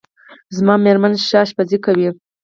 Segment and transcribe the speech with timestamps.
[0.57, 2.09] زما میرمن ښه پخلی کوي